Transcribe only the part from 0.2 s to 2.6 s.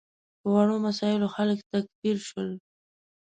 په وړو مسایلو خلک تکفیر شول.